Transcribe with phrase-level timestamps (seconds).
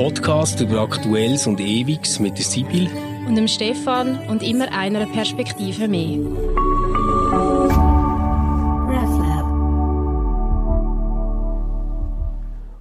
[0.00, 2.88] Podcast über Aktuelles und Ewiges mit der Sibyl
[3.28, 6.20] und dem Stefan und immer einer Perspektive mehr.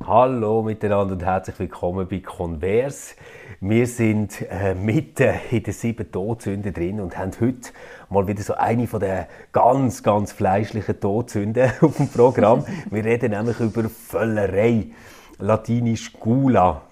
[0.08, 3.16] Hallo miteinander und herzlich willkommen bei Converse.
[3.60, 7.72] Wir sind äh, mitten in den sieben Todsünden drin und haben heute
[8.10, 12.64] mal wieder so eine von den ganz, ganz fleischlichen Todsünden auf dem Programm.
[12.90, 14.92] Wir reden nämlich über Völlerei,
[15.38, 16.83] latinisch Gula.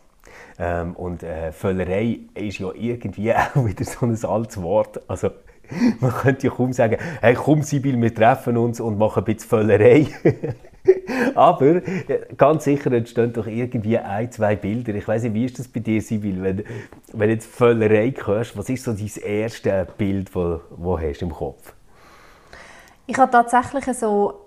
[0.60, 5.02] Ähm, und äh, Völlerei ist ja irgendwie auch wieder so ein altes Wort.
[5.08, 5.30] Also,
[6.00, 9.50] man könnte ja kaum sagen, hey, komm Sibyl, wir treffen uns und machen ein bisschen
[9.50, 10.08] Völlerei.
[11.36, 11.82] Aber äh,
[12.38, 14.96] ganz sicher entstehen doch irgendwie ein, zwei Bilder.
[14.96, 16.64] Ich weiß nicht, wie ist das bei dir, Sibyl, wenn,
[17.14, 21.32] wenn du jetzt Völlerei hörst, was ist so dein erstes Bild, das du hast im
[21.32, 21.74] Kopf?
[23.06, 24.47] Ich habe tatsächlich so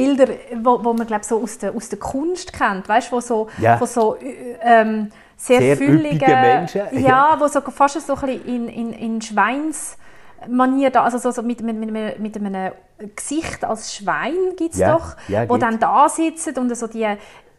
[0.00, 3.48] Bilder, wo, wo man glaube so aus der, aus der Kunst kennt, weißt, wo so,
[3.58, 3.80] ja.
[3.80, 4.16] wo so
[4.62, 8.92] ähm, sehr, sehr füllige Menschen, ja, ja, wo so fast so ein bisschen in, in,
[8.92, 9.96] in Schweins
[10.48, 12.72] Manier da, also so, so mit, mit, mit, mit einem
[13.14, 17.06] Gesicht als Schwein gibt es ja, doch, ja, wo dann da sitzen und so die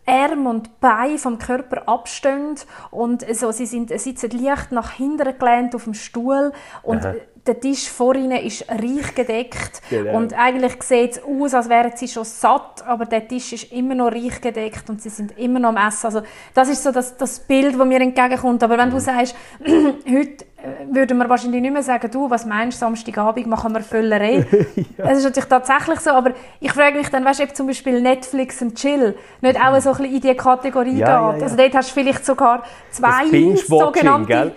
[0.07, 2.55] Arme und Beine vom Körper abstehen
[2.89, 7.13] und so, sie sind, sitzen leicht nach hinten gelehnt auf dem Stuhl und Aha
[7.47, 10.17] der Tisch vor ihnen ist reich gedeckt genau.
[10.17, 13.95] und eigentlich sieht es aus, als wären sie schon satt, aber der Tisch ist immer
[13.95, 16.05] noch reich gedeckt und sie sind immer noch am Essen.
[16.05, 16.21] Also
[16.53, 18.61] das ist so das, das Bild, das mir entgegenkommt.
[18.63, 18.93] Aber wenn mhm.
[18.93, 23.47] du sagst, heute äh, würden wir wahrscheinlich nicht mehr sagen, du, was meinst du, Samstagabend
[23.47, 24.45] machen wir Völlerei.
[24.75, 24.83] ja.
[24.97, 28.61] Das ist natürlich tatsächlich so, aber ich frage mich dann, weißt du, zum Beispiel Netflix
[28.61, 31.39] und Chill nicht auch so ein bisschen in diese Kategorie ja, geht.
[31.39, 34.27] Ja, also dort hast du vielleicht sogar zwei sogenannte...
[34.27, 34.51] Gell?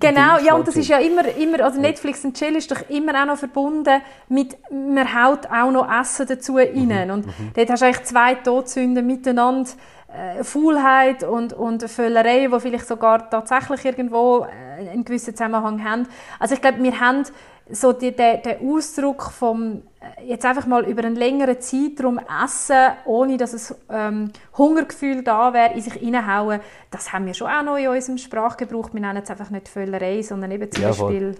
[0.00, 3.20] Genau, ja, und das ist ja immer, immer also Netflix und Chill ist doch immer
[3.22, 6.90] auch noch verbunden mit, man haut auch noch Essen dazu mhm.
[6.90, 7.10] rein.
[7.10, 7.52] Und mhm.
[7.54, 9.70] dort hast du eigentlich zwei Todsünden miteinander
[10.42, 16.06] Faulheit und, und Völlerei, die vielleicht sogar tatsächlich irgendwo äh, einen gewissen Zusammenhang haben.
[16.38, 17.24] Also ich glaube, wir haben
[17.70, 22.92] so die, den, den Ausdruck vom äh, jetzt einfach mal über einen längeren Zeitraum essen,
[23.06, 27.62] ohne dass es ähm, Hungergefühl da wäre, in sich reinhauen, das haben wir schon auch
[27.62, 28.92] noch in unserem Sprachgebrauch.
[28.92, 31.12] Wir nennen es einfach nicht Völlerei, sondern eben zum Jawohl.
[31.12, 31.36] Beispiel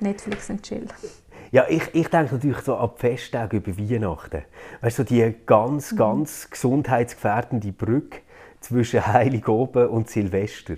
[0.00, 0.86] Netflix und Chill.
[1.52, 4.42] Ja, ich, ich denke natürlich so an die Festtage über Weihnachten.
[4.82, 5.96] Weißt du, so die ganz, mhm.
[5.96, 8.20] ganz gesundheitsgefährdende Brücke
[8.60, 10.76] zwischen Heiligoben und Silvester.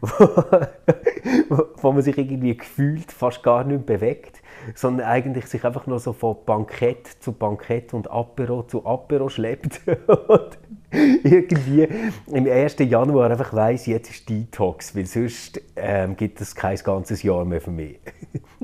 [0.00, 4.40] wo, wo man sich irgendwie gefühlt fast gar nicht bewegt,
[4.74, 9.80] sondern eigentlich sich einfach nur so von Bankett zu Bankett und Apero zu Apero schleppt.
[11.22, 11.88] irgendwie
[12.26, 12.76] im 1.
[12.78, 17.60] Januar einfach weiss, jetzt ist Detox, weil sonst ähm, gibt es kein ganzes Jahr mehr
[17.60, 17.98] für mich.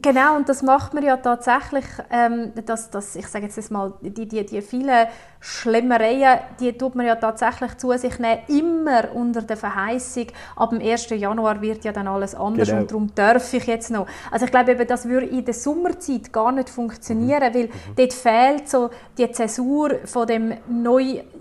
[0.03, 4.27] Genau, und das macht man ja tatsächlich, ähm, dass, dass, ich sage jetzt mal, die,
[4.27, 5.07] die, die vielen
[5.41, 10.81] Schlemmereien, die tut man ja tatsächlich zu sich nehmen, immer unter der Verheißung, ab dem
[10.81, 11.11] 1.
[11.11, 12.81] Januar wird ja dann alles anders genau.
[12.81, 14.07] und darum darf ich jetzt noch.
[14.31, 17.55] Also ich glaube, eben, das würde in der Sommerzeit gar nicht funktionieren, mhm.
[17.55, 17.95] weil mhm.
[17.97, 20.55] dort fehlt so die Zäsur von dem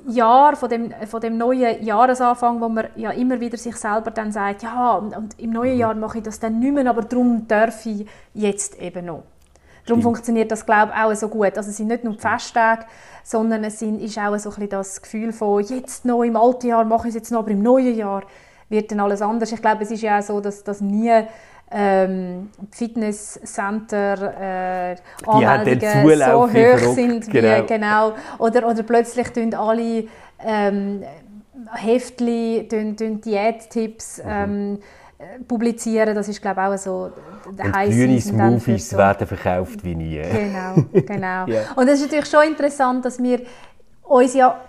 [0.05, 4.31] Neujahr, von dem, von dem neuen Jahresanfang, wo man ja immer wieder sich selber dann
[4.31, 5.79] sagt, ja, und, im neuen mhm.
[5.79, 9.23] Jahr mache ich das dann nicht mehr, aber darum darf ich jetzt eben noch.
[9.85, 11.57] Darum funktioniert das, glaube ich, auch so gut.
[11.57, 12.85] Also es sind nicht nur die Festtage,
[13.23, 17.07] sondern es ist auch so ein das Gefühl von, jetzt noch im alten Jahr mache
[17.07, 18.23] ich es jetzt noch, aber im neuen Jahr
[18.69, 19.51] wird dann alles anders.
[19.51, 21.23] Ich glaube, es ist ja auch so, dass das nie
[21.71, 27.65] ähm, Fitnesscenter äh, Anmeldungen so hoch sind wie genau.
[27.65, 28.13] genau.
[28.39, 30.05] Oder, oder plötzlich tun alle
[30.43, 31.03] ähm,
[31.73, 34.29] Heftli, tun, tun Diättipps mhm.
[34.29, 34.79] ähm,
[35.47, 36.15] publizieren.
[36.15, 37.11] Das ist, glaube ich, auch so
[37.51, 38.97] der grüne Smoothies so.
[38.97, 40.21] werden verkauft wie nie.
[40.21, 41.45] Genau, genau.
[41.45, 41.61] ja.
[41.75, 43.41] Und es ist natürlich schon interessant, dass wir
[44.03, 44.59] uns ja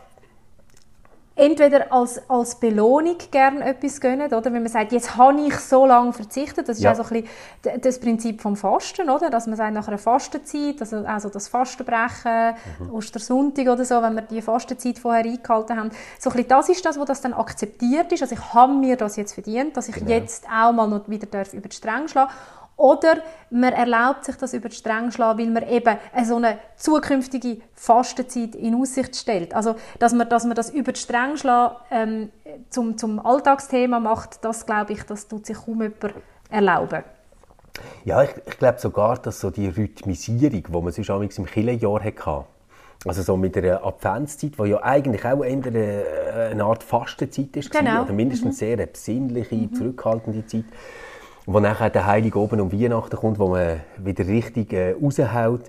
[1.40, 4.52] entweder als, als Belohnung gerne etwas gönnen, oder?
[4.52, 6.92] Wenn man sagt, jetzt habe ich so lange verzichtet, das ist ja.
[6.92, 9.30] auch so ein bisschen das Prinzip vom Fasten, oder?
[9.30, 12.94] Dass man sagt, nach einer Fastenzeit, also, also das Fastenbrechen, mhm.
[12.94, 16.84] Ostersonntag oder so, wenn wir die Fastenzeit vorher eingehalten haben, so ein bisschen das ist
[16.84, 19.94] das, was das dann akzeptiert ist, also ich habe mir das jetzt verdient, dass ich
[19.94, 20.10] genau.
[20.10, 22.30] jetzt auch mal noch wieder über die Stränge schlagen
[22.80, 23.18] oder
[23.50, 28.54] man erlaubt sich das über die Stränge schlagen, weil man eben so eine zukünftige Fastenzeit
[28.54, 29.54] in Aussicht stellt.
[29.54, 32.30] Also, dass man, dass man das über die Stränge schlagen ähm,
[32.70, 36.14] zum, zum Alltagsthema macht, das glaube ich, das tut sich kaum jemand
[36.48, 37.04] erlauben.
[38.04, 42.46] Ja, ich, ich glaube sogar, dass so die Rhythmisierung, die man sonst im Killenjahr hatte,
[43.04, 48.02] also so mit der Adventszeit, die ja eigentlich auch eine Art Fastenzeit ist, genau.
[48.02, 48.58] oder mindestens mhm.
[48.58, 49.74] sehr eine besinnliche, mhm.
[49.74, 50.64] zurückhaltende Zeit,
[51.46, 55.62] wo nachher der Heilige oben um Weihnachten kommt, wo man wieder richtig äh, raushaut.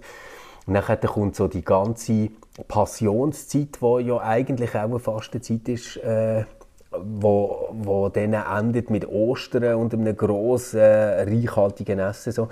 [0.67, 2.29] Und dann kommt so die ganze
[2.67, 6.45] Passionszeit, die ja eigentlich auch eine Fastenzeit ist, äh,
[6.91, 12.33] wo, wo dann endet mit Ostern und einem grossen, reichhaltigen Essen.
[12.33, 12.49] So.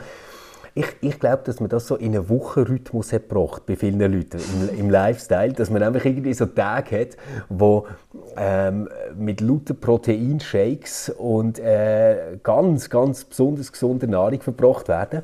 [0.79, 4.39] Ich, ich glaube, dass man das so in einen Wochenrhythmus hat gebracht bei vielen Leuten
[4.39, 7.17] im, im Lifestyle, dass man einfach irgendwie so Tage hat,
[7.49, 7.85] wo
[8.37, 15.23] ähm, mit lauter Proteinshakes und äh, ganz, ganz besonders gesunder Nahrung verbracht werden.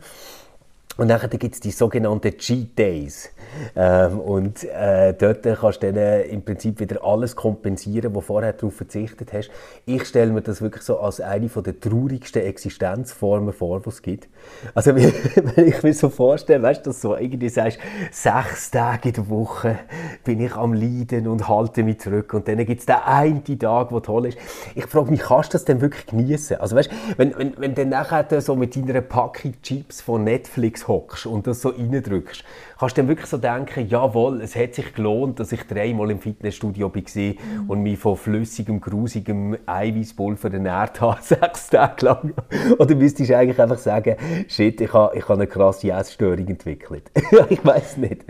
[0.97, 3.29] Und dann gibt es die sogenannten Cheat Days.
[3.75, 8.53] Ähm, und äh, dort kannst du dann im Prinzip wieder alles kompensieren, wo du vorher
[8.53, 9.49] darauf verzichtet hast.
[9.85, 14.29] Ich stelle mir das wirklich so als eine der traurigsten Existenzformen vor, die es gibt.
[14.73, 17.79] Also wenn ich mir so vorstelle, weißt du, dass du so irgendwie sagst,
[18.11, 19.79] sechs Tage in der Woche
[20.23, 23.89] bin ich am Leiden und halte mich zurück und dann gibt es den einen Tag,
[23.89, 24.37] der toll ist.
[24.75, 26.57] Ich frage mich, kannst du das denn wirklich genießen?
[26.57, 30.84] Also weißt, wenn, wenn, wenn du dann nachher so mit deiner Packung Chips von Netflix
[30.87, 32.43] hockst und das so reindrückst,
[32.79, 36.19] kannst du dann wirklich so denken, jawohl, es hat sich gelohnt, dass ich dreimal im
[36.19, 37.69] Fitnessstudio war mhm.
[37.69, 42.33] und mich von flüssigem, grusigem Eiweißpulver ernährt habe, sechs Tage lang.
[42.77, 44.15] Oder müsstest du eigentlich einfach sagen,
[44.47, 47.11] shit, ich habe, ich habe eine krasse Essstörung entwickelt.
[47.49, 48.25] ich weiß nicht.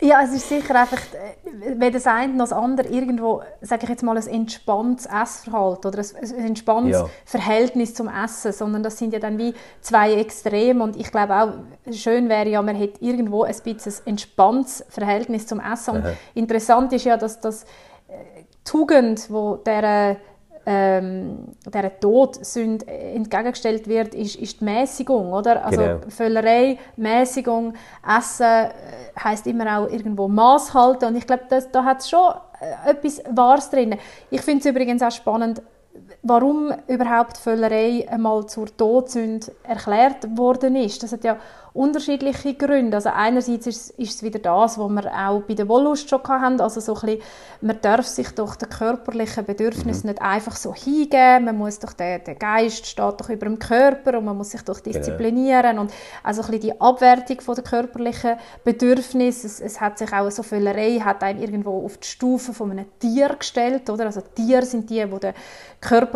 [0.00, 3.88] Ja, es ist sicher einfach, äh, wenn das eine noch das andere irgendwo, sage ich
[3.88, 7.08] jetzt mal, ein entspanntes Essverhalten oder ein, entspanntes ja.
[7.24, 11.92] Verhältnis zum Essen, sondern das sind ja dann wie zwei Extreme und ich glaube auch,
[11.92, 16.12] schön wäre ja, man hätte irgendwo ein bisschen ein entspanntes Verhältnis zum Essen und Aha.
[16.34, 17.64] interessant ist ja, dass das
[18.08, 20.18] äh, Tugend, wo der
[20.66, 25.64] ähm, der Todsünde entgegengestellt wird, ist, ist die Mäßigung, oder?
[25.64, 26.00] Also genau.
[26.08, 27.74] Völlerei, Mäßigung,
[28.04, 28.70] Essen äh,
[29.18, 33.22] heißt immer auch irgendwo Maß halten und ich glaube, da hat es schon äh, etwas
[33.30, 33.94] Wahres drin.
[34.28, 35.62] Ich finde es übrigens auch spannend,
[36.28, 41.02] warum überhaupt Völlerei einmal zur Todsünde erklärt worden ist.
[41.02, 41.36] Das hat ja
[41.76, 42.96] unterschiedliche Gründe.
[42.96, 46.60] Also einerseits ist, ist es wieder das, was wir auch bei der Wollust schon hatten,
[46.60, 47.20] also so ein bisschen,
[47.60, 50.12] man darf sich doch den körperlichen Bedürfnissen mhm.
[50.12, 54.18] nicht einfach so hingeben, man muss doch, der, der Geist steht doch über dem Körper
[54.18, 54.96] und man muss sich doch genau.
[54.96, 55.82] disziplinieren genau.
[55.82, 60.30] und also ein bisschen die Abwertung von der körperlichen Bedürfnisse, es, es, hat sich auch
[60.30, 64.06] so Völlerei, hat einem irgendwo auf die Stufe von einem Tier gestellt, oder?
[64.06, 65.34] Also Tiere sind die, die den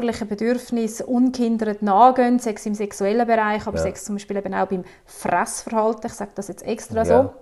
[0.00, 3.82] körperlichen Bedürfnissen unkindert nachgehen, Sex im sexuellen Bereich, aber ja.
[3.82, 6.06] Sex zum Beispiel eben auch beim Fressen Essverhalten.
[6.06, 7.04] Ich sage das jetzt extra ja.
[7.04, 7.32] so.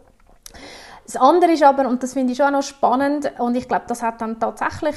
[1.05, 3.85] Das andere ist aber, und das finde ich schon auch noch spannend, und ich glaube,
[3.89, 4.95] das hat dann tatsächlich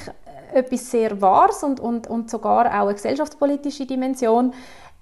[0.53, 4.53] etwas sehr Wahres und, und, und sogar auch eine gesellschaftspolitische Dimension.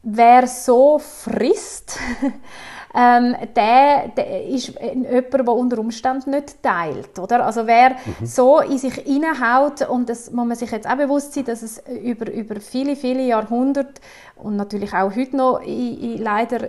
[0.04, 1.98] Wer so frisst,
[2.94, 7.20] ähm, der, der ist jemand, der unter Umständen nicht teilt.
[7.20, 7.46] Oder?
[7.46, 8.26] Also wer mhm.
[8.26, 11.84] so in sich hineinhaut, und das muss man sich jetzt auch bewusst sein, dass es
[11.88, 14.02] über, über viele, viele Jahrhunderte
[14.42, 16.68] und natürlich auch heute noch in, in leider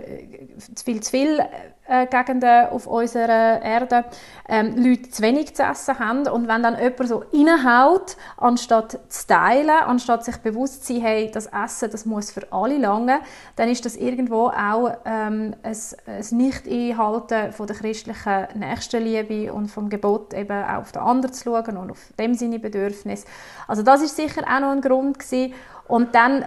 [0.83, 1.39] viel zu viel
[1.87, 4.05] äh, Gegenden auf unserer Erde
[4.47, 9.27] ähm, Leute zu wenig zu essen haben und wenn dann jemand so reinhaut, anstatt zu
[9.27, 13.19] teilen, anstatt sich bewusst zu sein, hey, das Essen, das muss für alle lange,
[13.55, 19.89] dann ist das irgendwo auch ähm, ein, ein Nicht-Einhalten von der christlichen Nächstenliebe und vom
[19.89, 23.25] Gebot eben auch auf den anderen zu schauen und auf dem seine Bedürfnis.
[23.67, 25.53] Also das ist sicher auch noch ein Grund gewesen.
[25.87, 26.45] Und dann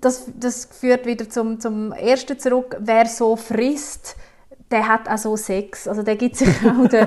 [0.00, 4.16] das, das führt wieder zum, zum ersten zurück, wer so frisst,
[4.70, 5.86] der hat auch so Sex.
[5.86, 7.06] Also der gibt sich auch den,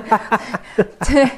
[1.08, 1.30] den,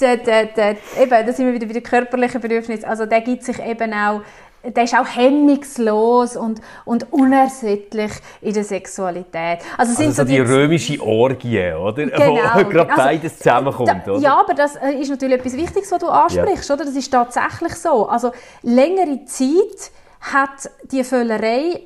[0.00, 3.44] den, den, den, eben, da sind wir wieder bei den körperlichen Bedürfnissen, also der gibt
[3.44, 4.22] sich eben auch
[4.64, 9.58] der ist auch hemmungslos und, und unersättlich in der Sexualität.
[9.76, 12.06] Also, sind also so die, die römische Orgie, oder?
[12.14, 12.36] Genau.
[12.54, 14.20] Wo gerade also, beides zusammenkommt, oder?
[14.20, 16.74] Ja, aber das äh, ist natürlich etwas Wichtiges, was du ansprichst, ja.
[16.74, 16.84] oder?
[16.84, 18.08] Das ist tatsächlich so.
[18.08, 19.90] Also längere Zeit
[20.32, 21.80] hat die Völlerei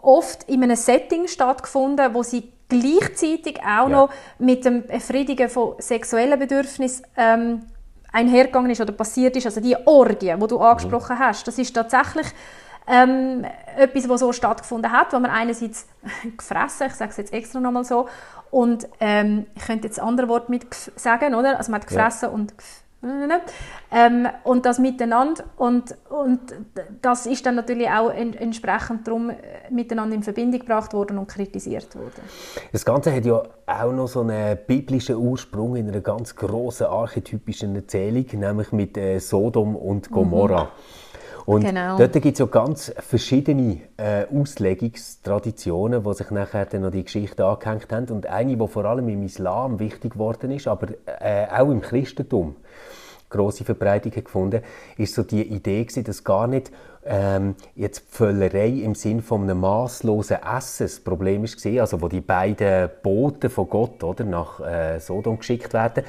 [0.00, 3.88] oft in einem Setting stattgefunden, wo sie gleichzeitig auch ja.
[3.88, 7.62] noch mit dem Befriedigen von sexuellen Bedürfnissen ähm,
[8.12, 9.46] einhergegangen ist oder passiert ist.
[9.46, 11.20] Also die Orgie, die du angesprochen mhm.
[11.20, 12.26] hast, das ist tatsächlich
[12.88, 13.44] ähm,
[13.76, 15.86] etwas, was so stattgefunden hat, wo man einerseits
[16.36, 18.08] gefressen, ich sage es jetzt extra nochmal so,
[18.50, 20.66] und ähm, ich könnte jetzt ein anderes Wort mit
[20.96, 21.58] sagen, oder?
[21.58, 22.34] Also man hat gefressen ja.
[22.34, 22.54] und
[23.92, 26.40] ähm, und das miteinander und, und
[27.02, 29.34] das ist dann natürlich auch en entsprechend darum äh,
[29.70, 32.22] miteinander in Verbindung gebracht worden und kritisiert worden.
[32.72, 37.74] Das Ganze hat ja auch noch so einen biblischen Ursprung in einer ganz großen archetypischen
[37.76, 40.64] Erzählung, nämlich mit äh, Sodom und Gomorra.
[40.64, 40.68] Mhm.
[41.46, 41.96] Und genau.
[41.96, 47.44] dort gibt es ja ganz verschiedene äh, Auslegungstraditionen, wo sich nachher dann noch die Geschichte
[47.44, 48.08] angehängt haben.
[48.08, 50.88] Und eine, die vor allem im Islam wichtig geworden ist, aber
[51.20, 52.56] äh, auch im Christentum
[53.30, 54.62] große Verbreitung gefunden,
[54.96, 56.70] ist so die Idee gewesen, dass gar nicht
[57.04, 62.08] ähm, jetzt Völlerei im Sinn von einem maßlosen Essen das Problem ist gewesen, also wo
[62.08, 66.04] die beiden Boten von Gott oder nach äh, Sodom geschickt werden.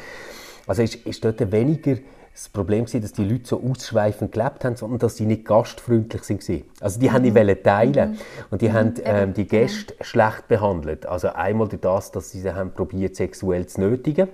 [0.65, 1.97] Also ist, ist dort weniger
[2.33, 6.21] das Problem gewesen, dass die Leute so ausschweifend gelebt haben, sondern dass sie nicht gastfreundlich
[6.29, 6.63] waren.
[6.79, 7.13] Also die mhm.
[7.13, 8.17] haben nicht teilen mhm.
[8.51, 8.74] und die mhm.
[8.74, 10.03] haben ähm, die Gäste mhm.
[10.03, 11.05] schlecht behandelt.
[11.07, 14.27] Also einmal durch das, dass sie sie haben probiert sexuell zu nötigen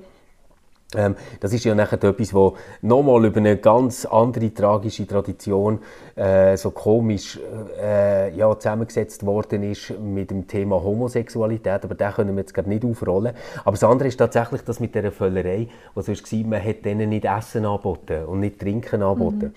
[0.95, 5.79] ähm, das ist ja nachher etwas, wo nochmal über eine ganz andere tragische Tradition
[6.15, 7.39] äh, so komisch
[7.81, 12.69] äh, ja, zusammengesetzt worden ist mit dem Thema Homosexualität, aber da können wir jetzt gerade
[12.69, 13.33] nicht aufrollen.
[13.63, 17.09] Aber das andere ist tatsächlich das mit der Völlerei, was es war, man hat denen
[17.09, 19.53] nicht Essen angeboten und nicht Trinken angeboten.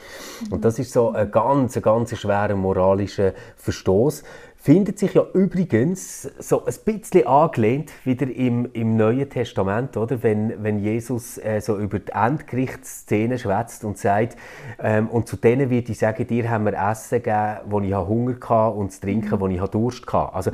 [0.46, 0.52] Mhm.
[0.52, 4.22] Und das ist so ein ganz, ganz schwerer moralischer Verstoß
[4.66, 10.24] findet sich ja übrigens so ein bisschen angelehnt wieder im, im Neuen Testament, oder?
[10.24, 14.36] Wenn, wenn Jesus äh, so über die Endgerichtsszene schwätzt und sagt,
[14.82, 18.34] ähm, und zu denen wird ich sagen, dir haben wir Essen gegeben, wo ich Hunger
[18.42, 20.34] hatte und zu trinken, wo ich Durst hatte.
[20.34, 20.50] Also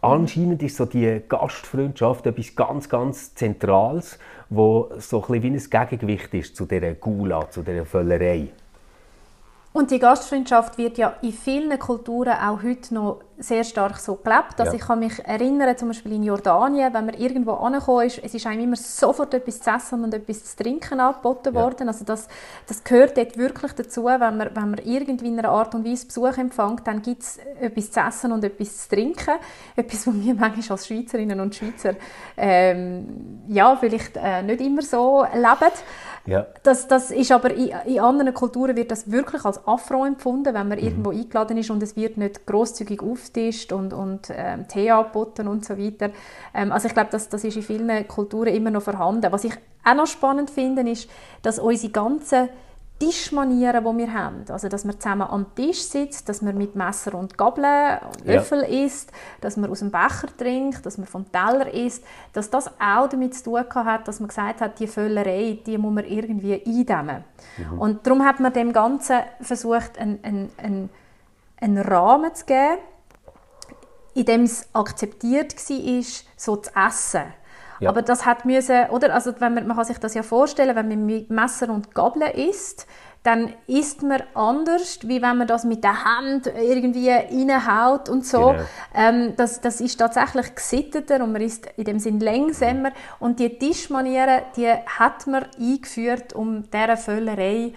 [0.00, 5.88] anscheinend ist so die Gastfreundschaft etwas ganz, ganz Zentrales, wo so ein bisschen wie ein
[5.88, 8.48] Gegengewicht ist zu dieser Gula, zu dieser Völlerei.
[9.72, 14.58] Und die Gastfreundschaft wird ja in vielen Kulturen auch heute noch sehr stark so gelebt.
[14.58, 14.78] Also ja.
[14.78, 18.46] ich kann mich erinnern, zum Beispiel in Jordanien, wenn man irgendwo angekommen ist, es ist
[18.46, 21.62] einem immer sofort etwas zu essen und etwas zu trinken angeboten ja.
[21.62, 21.88] worden.
[21.88, 22.26] Also das,
[22.66, 26.06] das gehört dort wirklich dazu, wenn man, wenn man irgendwie in einer Art und Weise
[26.06, 29.36] Besuch empfängt, dann gibt es etwas zu essen und etwas zu trinken.
[29.76, 31.94] Etwas, was wir manchmal als Schweizerinnen und Schweizer
[32.36, 35.72] ähm, ja, vielleicht äh, nicht immer so leben.
[36.26, 36.46] Ja.
[36.62, 40.68] Das, das ist aber in, in, anderen Kulturen wird das wirklich als Afro empfunden, wenn
[40.68, 40.84] man mhm.
[40.84, 45.64] irgendwo eingeladen ist und es wird nicht großzügig auftischt und, und ähm, Tee angeboten und
[45.64, 46.10] so weiter.
[46.54, 49.30] Ähm, also ich glaube, das, das ist in vielen Kulturen immer noch vorhanden.
[49.32, 51.08] Was ich auch noch spannend finde, ist,
[51.42, 52.48] dass unsere ganzen
[53.00, 54.44] Tischmanieren, die wir haben.
[54.50, 58.60] Also, dass man zusammen am Tisch sitzt, dass man mit Messer und Gabel und Löffel
[58.60, 58.84] ja.
[58.84, 62.04] isst, dass man aus dem Becher trinkt, dass man vom Teller isst,
[62.34, 65.94] dass das auch damit zu tun hat, dass man gesagt hat, die Völlerei, die muss
[65.94, 67.24] man irgendwie eindämmen.
[67.56, 67.80] Mhm.
[67.80, 70.90] Und darum hat man dem Ganzen versucht, einen, einen, einen,
[71.58, 72.78] einen Rahmen zu geben,
[74.12, 76.04] in dem es akzeptiert war,
[76.36, 77.32] so zu essen.
[77.80, 77.90] Ja.
[77.90, 79.12] Aber das hat müssen, oder?
[79.14, 82.22] Also wenn man, man kann sich das ja vorstellen, wenn man mit Messer und Gabel
[82.22, 82.86] isst,
[83.22, 88.52] dann isst man anders, wie wenn man das mit der Hand irgendwie reinhaut und so.
[88.52, 88.62] Genau.
[88.94, 92.92] Ähm, das, das ist tatsächlich gesitteter und man ist in dem Sinn längsamer.
[93.18, 97.74] Und die Tischmanieren, die hat man eingeführt, um dieser Völlerei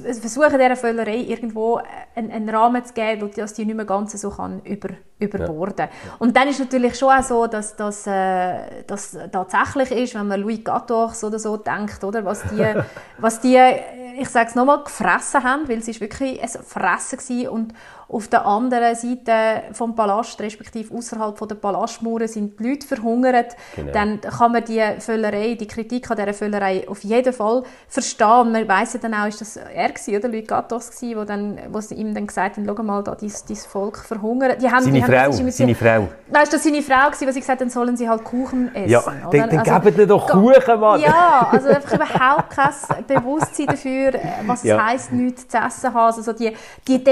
[0.00, 1.80] versuchen, dieser Völlerei irgendwo
[2.14, 5.88] einen, einen, Rahmen zu geben, dass die nicht mehr ganz so kann über, überborden kann.
[5.88, 6.14] Ja.
[6.18, 10.64] Und dann ist natürlich schon auch so, dass das äh, tatsächlich ist, wenn man Louis
[10.64, 12.64] Gattox oder so denkt, oder, was die,
[13.18, 13.58] was die
[14.18, 17.74] ich sage es nochmal, gefressen haben, weil es ist wirklich ein Fressen war und
[18.12, 23.56] auf der anderen Seite vom Palast, respektive außerhalb der Palastmauern, sind die Leute verhungert.
[23.74, 23.92] Genau.
[23.92, 28.52] Dann kann man die Völlerei, die Kritik an dieser Völlerei auf jeden Fall verstehen.
[28.52, 31.58] Man weiss ja dann auch, ist das er gewesen, oder Luis Gattos gewesen, wo, dann,
[31.70, 34.60] wo sie ihm dann gesagt haben, schau mal, da, dein, dein Volk verhungert.
[34.60, 36.08] Die haben, seine die Frau, haben, seine Frau.
[36.30, 38.74] Nein, ist das seine Frau gewesen, wo sie gesagt haben, dann sollen sie halt Kuchen
[38.74, 38.90] essen.
[38.90, 41.00] Ja, dann, dann also, geben doch Kuchen, Mann.
[41.00, 44.12] Ja, also einfach überhaupt kein Bewusstsein dafür,
[44.46, 44.76] was ja.
[44.76, 46.14] es heisst, nichts zu essen haben.
[46.14, 46.52] Also die,
[46.86, 47.02] die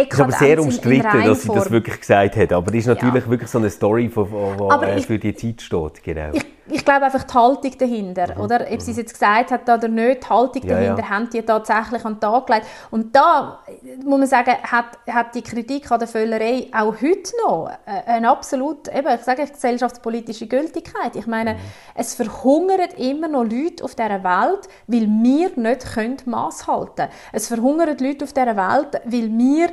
[0.59, 2.53] umstritten, dass sie das wirklich gesagt hat.
[2.53, 3.31] Aber das ist natürlich ja.
[3.31, 6.03] wirklich so eine Story, die äh, für die Zeit steht.
[6.03, 6.31] Genau.
[6.33, 8.41] Ich, ich glaube einfach die Haltung dahinter, mhm.
[8.43, 8.67] oder?
[8.71, 11.09] Ob sie es jetzt gesagt hat oder nicht, die Haltung ja, dahinter ja.
[11.09, 12.67] haben die tatsächlich an den Tag gelegt.
[12.91, 13.61] Und da,
[14.05, 17.71] muss man sagen, hat, hat die Kritik an der Völlerei auch heute noch
[18.07, 21.17] eine absolut, eben, ich sage gesellschaftspolitische Gültigkeit.
[21.17, 21.59] Ich meine, mhm.
[21.95, 27.11] es verhungern immer noch Leute auf dieser Welt, weil wir nicht Maß halten können.
[27.33, 29.71] Es verhungern Leute auf dieser Welt, weil wir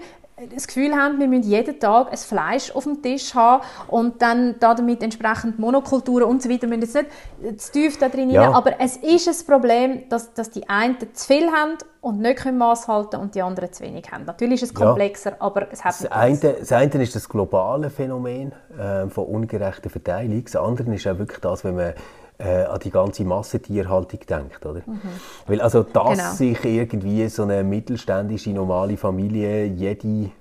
[0.54, 4.56] das Gefühl haben, wir müssen jeden Tag ein Fleisch auf dem Tisch haben und dann
[4.60, 6.70] damit entsprechend Monokulturen und so weiter.
[6.70, 8.44] Wir müssen jetzt nicht zu tief da drin ja.
[8.44, 12.38] rein, aber es ist ein Problem, dass, dass die einen zu viel haben und nicht
[12.38, 14.26] können Maß halten und die anderen zu wenig haben.
[14.26, 15.38] Natürlich ist es komplexer, ja.
[15.40, 20.44] aber es hat das eine, das eine ist das globale Phänomen äh, von ungerechter Verteilung.
[20.44, 21.94] Das andere ist auch wirklich das, wenn man
[22.38, 24.66] äh, an die ganze Massentierhaltung denkt.
[24.66, 24.82] Oder?
[24.86, 25.02] Mhm.
[25.48, 26.32] Weil also, dass genau.
[26.34, 30.32] sich irgendwie so eine mittelständische, normale Familie jede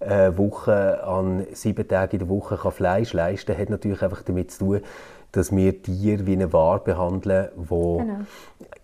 [0.00, 4.22] äh, Woche an sieben Tagen in der Woche kann Fleisch leisten kann, hat natürlich einfach
[4.22, 4.80] damit zu tun,
[5.32, 8.18] dass wir Tiere wie eine Ware behandeln, wo genau.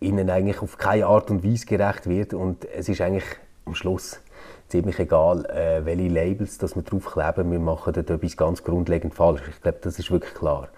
[0.00, 3.24] ihnen eigentlich auf keine Art und Weise gerecht wird und es ist eigentlich
[3.64, 4.20] am Schluss
[4.68, 9.42] ziemlich egal, äh, welche Labels dass wir draufkleben, wir machen dort etwas ganz grundlegend falsch.
[9.50, 10.68] Ich glaube, das ist wirklich klar.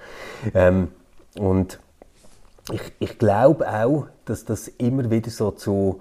[0.53, 0.89] Ähm,
[1.39, 1.79] und
[2.73, 6.01] ich, ich glaube auch, dass das immer wieder so zu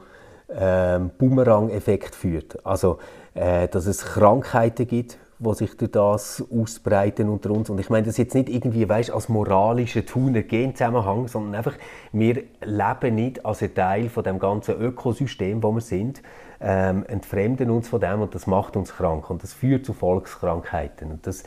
[0.49, 2.65] ähm, Boomerang-Effekt führt.
[2.65, 2.99] Also,
[3.33, 7.69] äh, dass es Krankheiten gibt, die sich durch das ausbreiten unter uns.
[7.69, 11.73] Und ich meine das jetzt nicht irgendwie, weißt, als moralischer Tuner-Gen-Zusammenhang, sondern einfach,
[12.11, 16.21] wir leben nicht als ein Teil von dem ganzen Ökosystem, wo wir sind,
[16.61, 21.11] ähm, entfremden uns von dem und das macht uns krank und das führt zu Volkskrankheiten.
[21.11, 21.43] Und das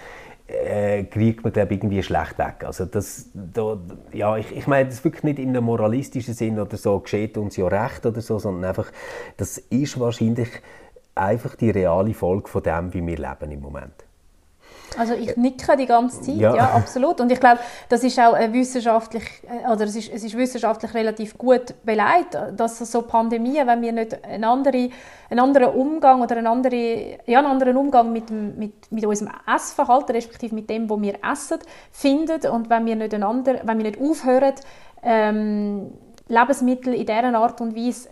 [0.48, 2.64] äh, kriegt man glaube irgendwie schlecht weg.
[2.64, 3.78] Also das, da,
[4.12, 7.56] ja, ich, ich meine das wirklich nicht in einem moralistischen Sinn oder so, geschieht uns
[7.56, 8.90] ja recht oder so, sondern einfach,
[9.36, 10.48] das ist wahrscheinlich
[11.14, 14.05] einfach die reale Folge von dem, wie wir leben im Moment.
[14.98, 17.20] Also ich nicke die ganze Zeit, ja, ja absolut.
[17.20, 21.36] Und ich glaube, das ist auch wissenschaftlich, äh, oder es ist, es ist wissenschaftlich relativ
[21.36, 24.92] gut beleidigt, dass so Pandemien, wenn wir nicht einen anderen,
[25.30, 30.14] einen anderen Umgang oder einen anderen, ja, einen anderen Umgang mit, mit, mit unserem Essverhalten,
[30.14, 31.58] respektive mit dem, was wir essen,
[31.90, 34.54] finden und wenn wir nicht, einander, wenn wir nicht aufhören,
[35.02, 35.92] ähm,
[36.28, 38.08] Lebensmittel in dieser Art und Weise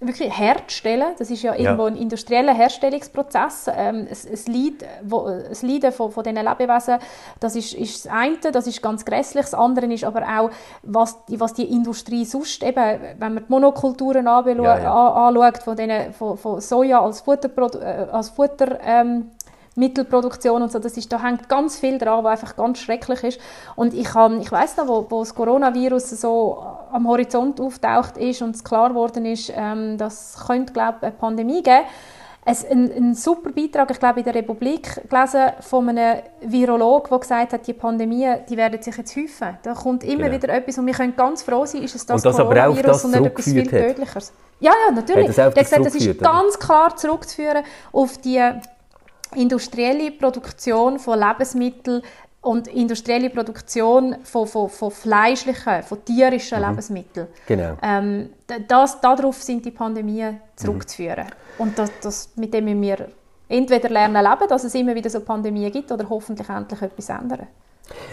[0.00, 1.14] wirklich herzustellen.
[1.18, 3.70] Das ist ja, ja, irgendwo ein industrieller Herstellungsprozess.
[3.72, 6.98] Ähm, es, es, Leid, wo, das Leiden von, von diesen Lebewesen,
[7.38, 9.44] das ist, ist das eine, das ist ganz grässlich.
[9.44, 10.50] Das andere ist aber auch,
[10.82, 15.28] was die, was die Industrie sonst, eben, wenn man die Monokulturen anschaut, ja, ja.
[15.28, 19.30] anschaut von, denen, von, von Soja als Futter, äh, als Futter ähm,
[19.78, 23.40] Mittelproduktion und so, das ist, da hängt ganz viel dran, was einfach ganz schrecklich ist.
[23.76, 28.56] Und ich, ich weiß noch, wo, wo das Coronavirus so am Horizont auftaucht ist und
[28.56, 31.84] es klar geworden ist, ähm, das könnte, glaube eine Pandemie geben,
[32.50, 37.18] es, ein, ein, super Beitrag, ich glaube, in der Republik gelesen von einem Virologen, der
[37.18, 39.58] gesagt hat, die Pandemien, die werden sich jetzt häufen.
[39.62, 40.32] Da kommt immer genau.
[40.32, 43.26] wieder etwas und wir können ganz froh sein, ist es das, das Coronavirus und nicht
[43.26, 44.32] etwas viel Tödlicheres.
[44.60, 45.34] Ja, ja, natürlich.
[45.34, 48.40] Der hat gesagt, das ist ganz klar zurückzuführen auf die
[49.34, 52.02] industrielle Produktion von Lebensmitteln
[52.40, 56.68] und industrielle Produktion von, von, von fleischlichen, von tierischen mhm.
[56.68, 57.26] Lebensmitteln.
[57.46, 57.76] Genau.
[57.82, 58.30] Ähm,
[58.66, 61.26] das, darauf sind die Pandemien zurückzuführen.
[61.26, 61.62] Mhm.
[61.62, 63.08] Und das, das, mit dem müssen wir
[63.48, 67.48] entweder lernen leben, dass es immer wieder so Pandemien gibt, oder hoffentlich endlich etwas ändern.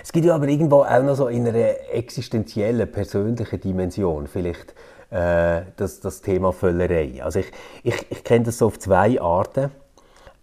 [0.02, 4.74] Es gibt ja aber irgendwo auch noch so in einer existenziellen, persönlichen Dimension vielleicht
[5.12, 7.22] äh, das, das Thema Völlerei.
[7.22, 7.52] Also ich,
[7.84, 9.72] ich, ich kenne das so auf zwei Arten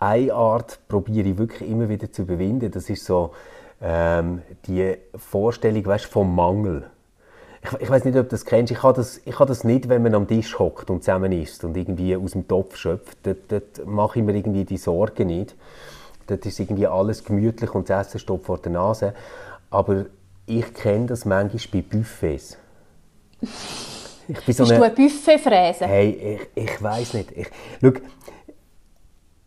[0.02, 2.70] eine Art probiere ich wirklich immer wieder zu überwinden.
[2.70, 3.32] Das ist so
[3.80, 6.90] ähm, die Vorstellung weißt, vom Mangel.
[7.62, 8.72] Ich, ich weiß nicht, ob du das kennst.
[8.72, 11.62] Ich habe das, ich habe das nicht, wenn man am Tisch hockt und zusammen isst
[11.62, 13.18] und irgendwie aus dem Topf schöpft.
[13.22, 15.54] Dort, dort mache ich mir irgendwie die Sorge nicht.
[16.26, 19.14] Dort ist irgendwie alles gemütlich und das Essen steht vor der Nase.
[19.70, 20.06] Aber
[20.46, 22.58] ich kenne das manchmal bei Buffets.
[23.40, 25.86] Ich bin so Bist eine, du ein Buffet-Fräse?
[25.86, 27.32] Hey, ich, ich weiß nicht.
[27.32, 27.48] Ich,
[27.80, 27.92] schau,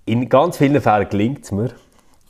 [0.06, 1.72] in ganz vielen Fällen gelingt es mir,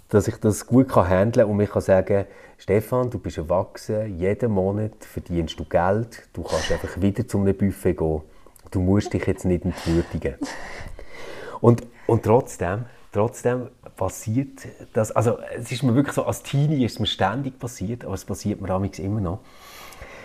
[0.09, 2.25] dass ich das gut kann handeln und ich kann sagen,
[2.57, 7.55] Stefan, du bist erwachsen, jeden Monat verdienst du Geld, du kannst einfach wieder zu einem
[7.55, 8.21] Buffet gehen,
[8.71, 10.35] du musst dich jetzt nicht entwürdigen.
[11.59, 16.93] Und, und trotzdem, trotzdem passiert das, also es ist mir wirklich so, als Teenie ist
[16.93, 19.39] es mir ständig passiert, aber es passiert mir immer noch,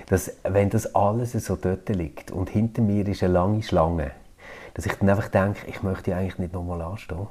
[0.06, 4.12] dass wenn das alles so dort liegt und hinter mir ist eine lange Schlange,
[4.74, 7.26] dass ich dann einfach denke, ich möchte eigentlich nicht nochmal anstehen.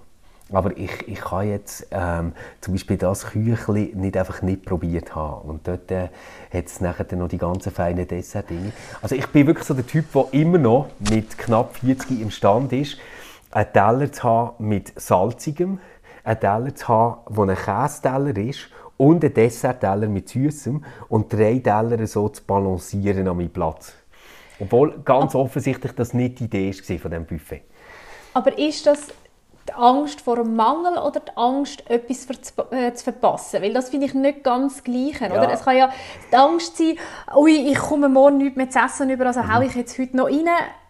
[0.52, 5.48] Aber ich, ich kann jetzt ähm, zum Beispiel das Küchli nicht einfach nicht probiert haben.
[5.48, 6.10] Und dort äh,
[6.52, 8.72] hat es nachher noch die ganzen feinen Dessert-Dinge.
[9.02, 12.74] Also ich bin wirklich so der Typ, der immer noch mit knapp 40 im Stand
[12.74, 12.98] ist,
[13.52, 15.80] einen Teller zu haben mit salzigem,
[16.24, 21.60] einen Teller zu haben, der ein Kästeller ist und einen Dessertteller mit Süßem und drei
[21.60, 23.94] Teller so zu balancieren an meinem Platz.
[24.60, 27.62] Obwohl ganz offensichtlich das nicht die Idee war von diesem Buffet.
[28.34, 29.08] Aber ist das
[29.70, 33.62] die Angst vor dem Mangel oder die Angst, etwas zu, äh, zu verpassen?
[33.62, 35.22] Weil das finde ich nicht ganz gleich.
[35.22, 35.32] Ja.
[35.32, 35.52] Oder?
[35.52, 35.90] Es kann ja
[36.32, 36.98] die Angst sein,
[37.36, 39.54] ui, ich komme morgen nicht mehr zu essen über, also mhm.
[39.54, 40.50] haue ich jetzt heute noch rein.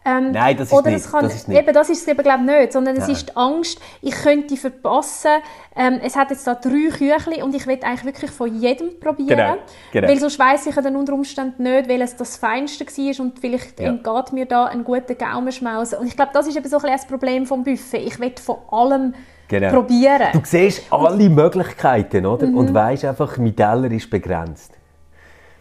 [0.10, 1.12] Ähm, Nein, das ist oder nicht.
[1.12, 1.60] Kann, das ist nicht.
[1.60, 5.32] Eben, das ist es eben glaube nicht, sondern es ist die Angst, ich könnte verpassen.
[5.76, 9.30] Ähm, es hat jetzt da drei Küchli und ich will eigentlich wirklich von jedem probieren,
[9.30, 9.58] genau,
[9.91, 10.08] genau.
[10.08, 13.80] weil sonst weiss ich ja dann unter Umständen nicht, welches das Feinste war und vielleicht
[13.80, 13.89] ja.
[13.89, 15.93] entgeht mir da ein guter Gaumenschmaus.
[15.93, 18.00] Und ich glaube, das ist eben so ein das Problem vom Buffet.
[18.00, 19.13] Ich will von allem
[19.48, 19.69] genau.
[19.72, 20.28] probieren.
[20.34, 22.48] Du siehst alle Möglichkeiten, oder?
[22.48, 22.58] Mhm.
[22.58, 24.79] Und weißt einfach, mein Teller ist begrenzt.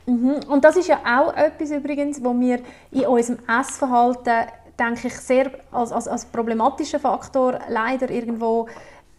[0.09, 0.41] Mhm.
[0.49, 4.47] Und das ist ja auch etwas übrigens, wo wir in unserem Essverhalten,
[4.79, 8.69] denke ich, sehr als, als, als problematischen Faktor leider irgendwo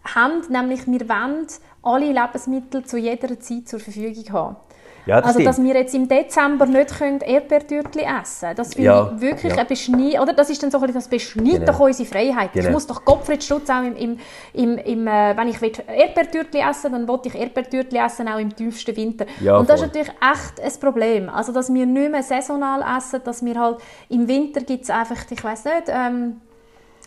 [0.04, 1.45] haben, nämlich wir wollen
[1.84, 4.56] alle Lebensmittel zu jeder Zeit zur Verfügung haben.
[5.10, 9.12] Ja, das also, dass wir jetzt im Dezember nicht Erdbeertürtchen essen können, das finde ja,
[9.12, 9.62] ich wirklich ja.
[9.62, 11.72] ein Beschneid, oder das ist dann so ein bisschen, das beschneidet genau.
[11.72, 12.54] doch unsere Freiheit.
[12.54, 12.67] Genau.
[12.67, 14.19] Ich muss doch Gottfried Stutz auch im, im,
[14.54, 18.95] im, im äh, wenn ich Erdbeertürtchen essen dann will ich Erdbeertürtchen essen, auch im tiefsten
[18.95, 19.26] Winter.
[19.41, 19.88] Ja, Und das voll.
[19.88, 21.30] ist natürlich echt ein Problem.
[21.30, 25.17] Also, dass wir nicht mehr saisonal essen, dass wir halt, im Winter gibt es einfach,
[25.28, 26.41] ich weiß nicht, ähm,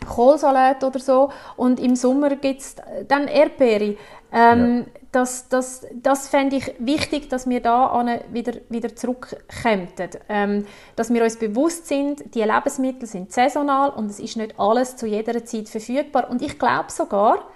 [0.08, 2.74] Kohlsalat oder so und im Sommer gibt es
[3.06, 3.94] dann Erdbeere
[4.34, 5.01] Ähm, ja.
[5.12, 9.88] Das, das, das fände ich wichtig, dass wir da wieder, wieder zurückkommen.
[10.30, 14.96] Ähm, dass wir uns bewusst sind, die Lebensmittel sind saisonal und es ist nicht alles
[14.96, 16.30] zu jeder Zeit verfügbar.
[16.30, 17.46] Und ich glaube sogar,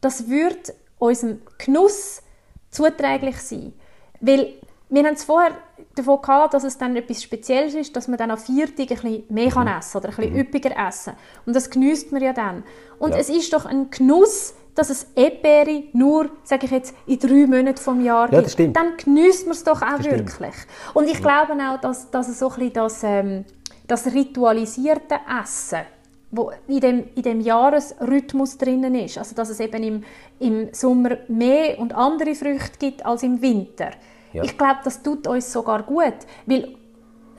[0.00, 2.22] das wird unserem Genuss
[2.70, 3.72] zuträglich sein.
[4.20, 4.54] Weil
[4.88, 5.56] wir haben es vorher
[5.94, 9.24] davon gehabt, dass es dann etwas Spezielles ist, dass man dann am Viertag ein bisschen
[9.28, 9.78] mehr kann mhm.
[9.78, 10.40] essen oder ein bisschen mhm.
[10.40, 11.14] üppiger essen.
[11.46, 12.64] Und das genießt man ja dann.
[12.98, 13.18] Und ja.
[13.18, 17.78] es ist doch ein Genuss, dass es Erdbeere nur, sage ich jetzt, in drei Monaten
[17.78, 20.54] vom Jahr ja, gibt, dann genießt man es doch auch das wirklich.
[20.54, 20.94] Stimmt.
[20.94, 23.44] Und ich glaube auch, dass, dass es so ein bisschen das, ähm,
[23.86, 25.82] das ritualisierte Essen,
[26.30, 30.04] wo in dem, in dem Jahresrhythmus drinnen ist, also dass es eben im,
[30.40, 33.90] im Sommer mehr und andere Früchte gibt als im Winter.
[34.32, 34.42] Ja.
[34.42, 36.14] Ich glaube, das tut uns sogar gut,
[36.46, 36.74] weil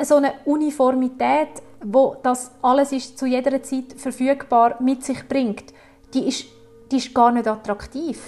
[0.02, 5.74] so eine Uniformität, wo das alles ist zu jeder Zeit verfügbar mit sich bringt,
[6.14, 6.46] die ist
[6.92, 8.20] die ist gar nicht attraktiv.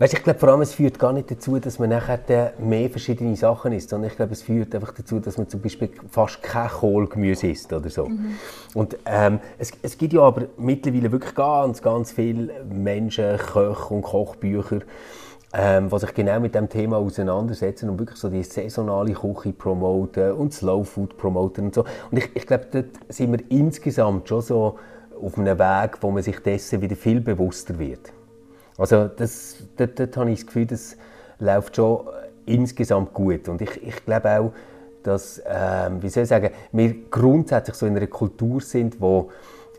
[0.00, 3.36] Weißt, ich glaube vor allem, es führt gar nicht dazu, dass man nachher mehr verschiedene
[3.36, 6.70] Sachen isst, sondern ich glaube, es führt einfach dazu, dass man zum Beispiel fast kein
[6.70, 8.06] Kohlgemüse isst oder so.
[8.06, 8.36] Mhm.
[8.72, 14.00] Und ähm, es, es gibt ja aber mittlerweile wirklich ganz, ganz viele Menschen, Köche und
[14.00, 14.80] Kochbücher,
[15.52, 20.32] ähm, die sich genau mit dem Thema auseinandersetzen und wirklich so die saisonale Küche promoten
[20.32, 21.84] und Slow Food promoten und so.
[22.10, 24.78] Und ich, ich glaube, dort sind wir insgesamt schon so
[25.22, 28.12] auf einem Weg, wo man sich dessen wieder viel bewusster wird.
[28.78, 30.96] Also das, dort, dort habe ich das Gefühl, das
[31.38, 32.08] läuft schon
[32.46, 33.48] insgesamt gut.
[33.48, 34.52] Und ich, ich glaube auch,
[35.02, 39.30] dass, ähm, wie soll ich sagen, wir grundsätzlich so in einer Kultur sind, wo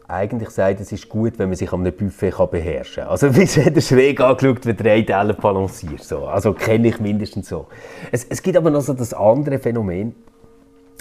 [0.08, 3.12] eigentlich sagt, es ist gut, wenn man sich einem Buffet kann beherrschen kann.
[3.12, 6.04] Also wie hat der schräg angeschaut, wenn drei Teller balanciert.
[6.04, 6.26] So.
[6.26, 7.68] Also kenne ich mindestens so.
[8.12, 10.16] Es, es gibt aber noch so das andere Phänomen.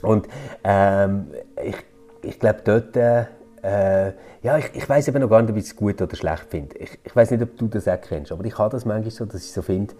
[0.03, 0.29] Und
[0.65, 1.27] ähm,
[1.63, 1.77] ich,
[2.23, 3.25] ich glaube, dort äh,
[3.63, 6.47] äh, ja, ich, ich weiß eben noch gar nicht, ob ich es gut oder schlecht
[6.49, 6.77] finde.
[6.79, 9.25] Ich, ich weiß nicht, ob du das auch kennst, aber ich habe das manchmal so,
[9.25, 9.95] dass ich so finde,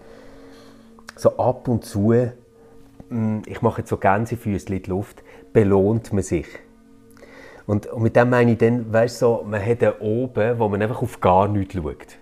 [1.15, 2.13] so ab und zu,
[3.09, 6.47] hm, ich mache jetzt so Gänsefüßchen in die Luft, belohnt man sich.
[7.67, 10.81] Und, und mit dem meine ich dann, weißt so, man hat da oben, wo man
[10.81, 12.17] einfach auf gar nichts schaut.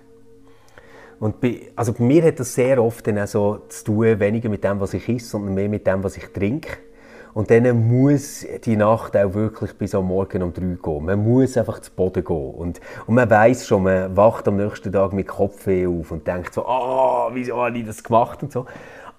[1.20, 4.50] Und bei, also bei mir hat das sehr oft dann auch so zu tun, weniger
[4.50, 6.78] mit dem, was ich esse, sondern mehr mit dem, was ich trinke.
[7.34, 11.06] Und dann muss die Nacht auch wirklich bis am Morgen um drei gehen.
[11.06, 12.52] Man muss einfach zu Boden gehen.
[12.52, 16.54] Und, und man weiß schon, man wacht am nächsten Tag mit Kopfweh auf und denkt
[16.54, 18.66] so, ah, oh, wieso habe ich das gemacht und so.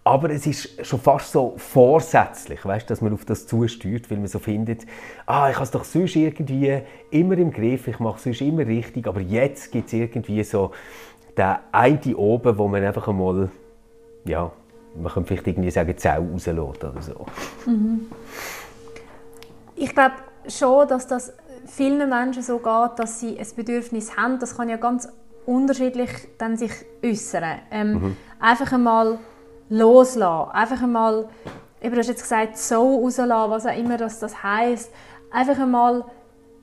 [0.03, 4.29] Aber es ist schon fast so vorsätzlich, weißt, dass man auf das zusteuert, weil man
[4.29, 4.87] so findet,
[5.27, 8.66] ah, ich habe es doch sonst irgendwie immer im Griff, ich mache es sonst immer
[8.66, 10.73] richtig, aber jetzt gibt es irgendwie so
[11.37, 13.51] den einen oben, wo man einfach einmal
[14.25, 14.51] ja,
[14.94, 17.26] man könnte vielleicht irgendwie sagen, Zell rauslassen oder so.
[17.66, 18.11] Mhm.
[19.76, 20.14] Ich glaube
[20.48, 21.33] schon, dass das
[21.66, 24.38] vielen Menschen so geht, dass sie ein Bedürfnis haben.
[24.38, 25.09] Das kann ja ganz
[25.46, 26.72] unterschiedlich dann sich
[27.05, 27.61] äußern.
[27.70, 28.16] Ähm, mhm.
[28.38, 29.18] Einfach einmal
[29.68, 31.29] loslassen, einfach einmal,
[31.81, 34.92] du hast jetzt gesagt, so rauslassen, was auch immer das, das heisst.
[35.31, 36.05] Einfach einmal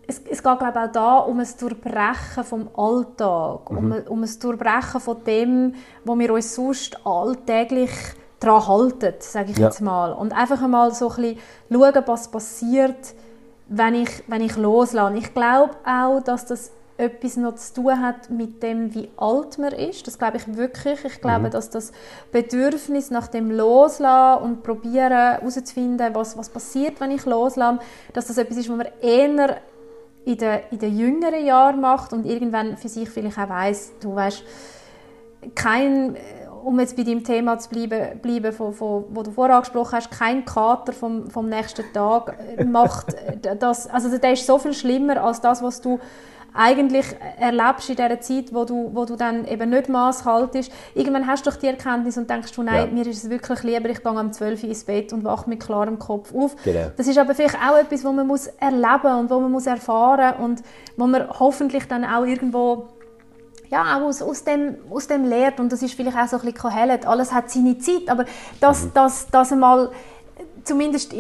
[0.08, 3.78] es, es geht glaube auch da um ein Durchbrechen vom Alltag, mhm.
[3.78, 7.92] um, um ein Durchbrechen von dem, wo wir uns sonst alltäglich
[8.40, 9.68] daran halten, sage ich ja.
[9.68, 10.14] jetzt mal.
[10.14, 11.40] Und einfach einmal so ein bisschen
[11.72, 13.14] schauen, was passiert,
[13.68, 15.18] wenn ich, wenn ich loslasse.
[15.18, 19.72] Ich glaube auch, dass das etwas noch zu tun hat mit dem, wie alt man
[19.72, 20.08] ist.
[20.08, 21.06] Das glaube ich wirklich.
[21.06, 21.52] Ich glaube, mhm.
[21.52, 21.92] dass das
[22.32, 27.80] Bedürfnis nach dem Loslassen und probieren herauszufinden, was, was passiert, wenn ich loslasse,
[28.14, 29.58] dass das etwas ist, was man eher
[30.28, 34.14] in den, in den jüngeren Jahren macht und irgendwann für sich vielleicht auch weiss, du
[34.14, 34.44] weißt,
[35.56, 36.18] kein,
[36.66, 40.12] um jetzt bei dem Thema zu bleiben, bleiben von, von, wo du vorher angesprochen hast,
[40.12, 43.16] kein Kater vom, vom nächsten Tag macht
[43.60, 45.98] das, also der ist so viel schlimmer als das, was du
[46.54, 47.06] eigentlich
[47.40, 50.72] erlebst in dieser Zeit, wo du, wo du dann eben nicht Maß haltest.
[50.96, 52.94] Irgendwann hast du doch die Erkenntnis und denkst du, nein, ja.
[52.94, 55.60] mir ist es wirklich lieber, ich gehe um 12 Uhr ins Bett und wache mit
[55.60, 56.56] klarem Kopf auf.
[56.64, 56.92] Genau.
[56.96, 60.44] Das ist aber vielleicht auch etwas, was man muss erleben und wo man muss erfahren
[60.44, 60.64] und
[60.96, 62.88] wo man hoffentlich dann auch irgendwo
[63.70, 66.42] ja, auch aus, aus, dem, aus dem lehrt und das ist vielleicht auch so ein
[66.44, 67.06] bisschen Kohelet.
[67.06, 68.26] Alles hat seine Zeit, aber
[68.60, 68.94] dass, mhm.
[68.94, 69.92] dass, dass einmal
[70.64, 71.12] zumindest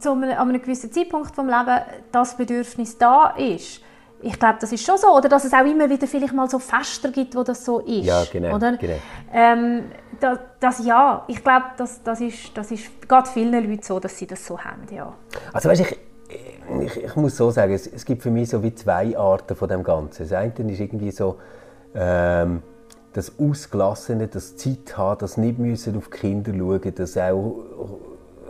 [0.00, 3.80] zu einem, an einem gewissen Zeitpunkt vom Leben das Bedürfnis da ist,
[4.22, 5.08] ich glaube, das ist schon so.
[5.08, 8.04] Oder dass es auch immer wieder vielleicht mal so Fester gibt, wo das so ist.
[8.04, 8.56] Ja, genau.
[8.56, 8.76] Oder?
[8.76, 8.96] genau.
[9.32, 9.84] Ähm,
[10.20, 14.16] das, das, ja, ich glaube, das, das ist, das ist geht vielen Leuten so, dass
[14.16, 15.12] sie das so haben, ja.
[15.52, 15.98] Also weißt, ich,
[16.80, 19.68] ich, ich muss so sagen, es, es, gibt für mich so wie zwei Arten von
[19.68, 20.22] dem Ganzen.
[20.22, 21.38] Das eine ist irgendwie so
[21.94, 22.62] ähm,
[23.12, 27.64] das Ausgelassene, das Zeit haben, das nicht müssen auf die Kinder schauen, das auch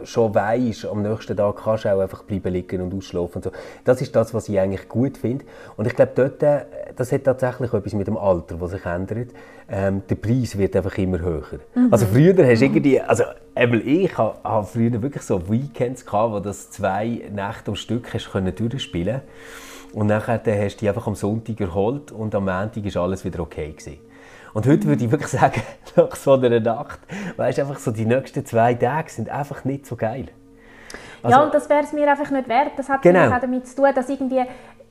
[0.04, 3.50] schon weißt, am nächsten Tag kannst du auch einfach bleiben liegen und ausschlafen und so.
[3.84, 5.44] Das ist das, was ich eigentlich gut finde.
[5.76, 6.64] Und ich glaube, dort, äh,
[6.96, 9.30] das hat tatsächlich etwas mit dem Alter, das sich ändert.
[9.68, 11.60] Ähm, der Preis wird einfach immer höher.
[11.74, 11.88] Mhm.
[11.90, 16.70] Also früher hast du irgendwie, also ich habe früher wirklich so Weekends gehabt, wo das
[16.70, 19.22] zwei Nächte am Stück hast können durchspielen
[19.92, 23.40] und nachher hast du dich einfach am Sonntag erholt und am Montag war alles wieder
[23.40, 23.98] okay gewesen.
[24.54, 25.62] Und heute würde ich wirklich sagen,
[25.96, 27.00] nach so einer Nacht,
[27.36, 30.26] weißt einfach so, die nächsten zwei Tage sind einfach nicht so geil.
[31.22, 32.72] Also, ja, und das wäre es mir einfach nicht wert.
[32.76, 33.32] Das hat genau.
[33.32, 34.42] auch damit zu tun, dass irgendwie,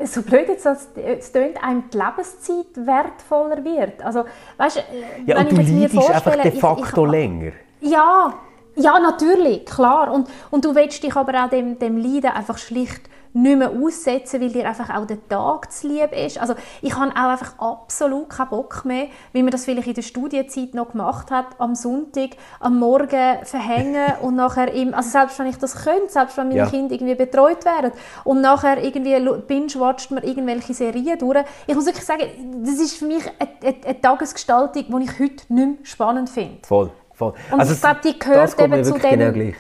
[0.06, 4.04] so blöd jetzt es tönt, einem die Lebenszeit wertvoller wird.
[4.04, 4.26] Also,
[4.58, 4.82] weißt, äh,
[5.26, 7.52] ja, wenn und ich du mir einfach de facto ich, ich, länger.
[7.82, 8.34] Ja,
[8.76, 10.12] ja, natürlich, klar.
[10.12, 13.02] Und, und du willst dich aber auch dem, dem Leiden einfach schlicht
[13.34, 16.38] nicht mehr aussetzen, weil dir einfach auch der Tag zu lieb ist.
[16.38, 20.02] Also ich habe auch einfach absolut keinen Bock mehr, wie man das vielleicht in der
[20.02, 25.48] Studienzeit noch gemacht hat, am Sonntag am Morgen verhängen und nachher im, also selbst wenn
[25.48, 26.70] ich das könnte, selbst wenn meine ja.
[26.70, 27.91] Kinder irgendwie betreut wären
[28.24, 29.17] und nachher irgendwie
[29.48, 31.46] binge-watcht man irgendwelche Serien durch.
[31.67, 32.24] Ich muss wirklich sagen,
[32.63, 36.60] das ist für mich eine, eine, eine Tagesgestaltung, die ich heute nicht mehr spannend finde.
[36.63, 37.34] Voll, voll.
[37.52, 39.54] Und also ich glaube, die gehört eben zu dem, genau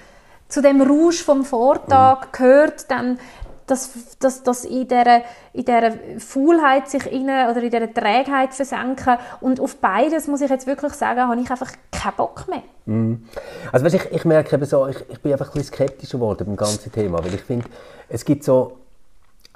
[0.51, 2.31] zu dem Rausch vom Vortag, mhm.
[2.33, 3.17] gehört dann
[3.67, 5.21] dass, dass, dass in dieser,
[5.53, 9.17] in Faulheit sich inne, oder in dieser Trägheit versenken.
[9.39, 12.63] Und auf beides, muss ich jetzt wirklich sagen, habe ich einfach keinen Bock mehr.
[12.85, 13.23] Mm.
[13.71, 16.45] Also weißt, ich, ich merke eben so, ich, ich bin einfach ein bisschen skeptischer geworden
[16.45, 17.67] beim ganzen Thema, weil ich finde,
[18.09, 18.77] es gibt so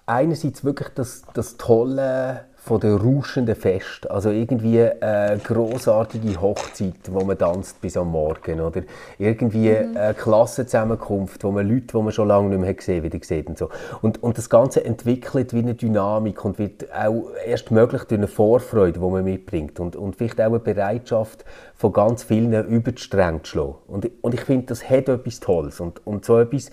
[0.05, 4.09] einerseits wirklich das, das tolle von der rauschenden Fest.
[4.09, 8.59] Also irgendwie eine großartige Hochzeit, wo man tanzt bis am Morgen.
[8.59, 8.81] Oder
[9.19, 9.95] irgendwie mhm.
[9.95, 13.47] eine Klassenzusammenkunft, wo man Leute, die man schon lange nicht mehr gesehen wieder sieht.
[13.47, 13.69] Und, so.
[14.01, 18.27] und, und das Ganze entwickelt wie eine Dynamik und wird auch erst möglich durch eine
[18.27, 19.79] Vorfreude, die man mitbringt.
[19.79, 23.75] Und, und vielleicht auch eine Bereitschaft, von ganz vielen über die Stränge zu schlagen.
[23.87, 25.79] Und, und ich finde, das hat etwas Tolles.
[25.79, 26.71] Und, und so etwas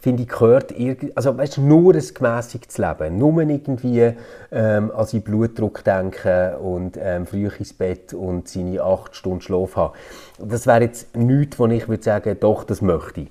[0.00, 0.74] finde ich, gehört
[1.14, 4.12] also weißt, nur ein gemäßigtes Leben, nur irgendwie
[4.50, 9.76] ähm, an seinen Blutdruck denken und ähm, früh ins Bett und seine acht Stunden Schlaf
[9.76, 9.94] haben.
[10.38, 13.28] Das wäre jetzt nichts, wo ich würde sagen, doch, das möchte ich.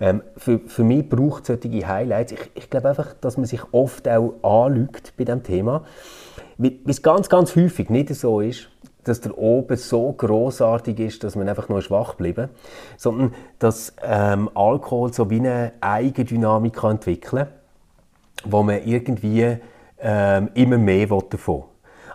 [0.00, 2.32] Ähm, für, für mich braucht es solche Highlights.
[2.32, 5.84] Ich, ich glaube einfach, dass man sich oft auch anlügt bei diesem Thema,
[6.58, 8.68] wie es ganz, ganz häufig nicht so ist,
[9.10, 12.48] dass der oben so großartig ist, dass man einfach nur schwach bleiben,
[12.96, 17.48] sondern dass ähm, Alkohol so wie eine Eigendynamik kann entwickeln
[18.44, 19.58] wo man irgendwie
[19.98, 21.64] ähm, immer mehr davon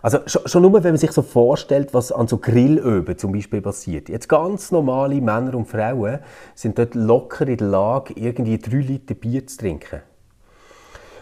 [0.02, 3.60] also schon, schon, nur, wenn man sich so vorstellt, was an so Grillöben zum Beispiel
[3.60, 4.08] passiert.
[4.08, 6.20] Jetzt ganz normale Männer und Frauen
[6.54, 10.02] sind dort locker in der Lage, irgendwie drei Liter Bier zu trinken.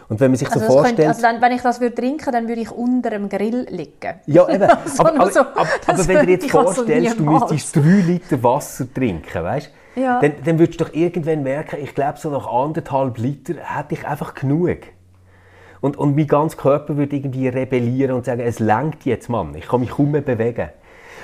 [0.07, 0.97] Und wenn man sich also so vorstellt...
[0.97, 4.19] Könnte, also dann, wenn ich das würde trinken, dann würde ich unter dem Grill liegen.
[4.27, 4.69] Ja, eben.
[4.85, 8.43] so, aber, aber, so, aber, aber wenn du dir jetzt vorstellst, du müsstest drei Liter
[8.43, 10.19] Wasser trinken, weißt ja.
[10.19, 14.05] dann, dann würdest du doch irgendwann merken, ich glaube, so nach anderthalb Liter hätte ich
[14.05, 14.79] einfach genug.
[15.81, 19.67] Und, und mein ganzer Körper würde irgendwie rebellieren und sagen, es lenkt jetzt, Mann, ich
[19.67, 20.69] kann mich kaum mehr bewegen.